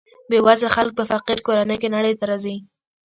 [0.29, 2.55] بې وزله خلک په فقیر کورنیو کې نړۍ ته راځي.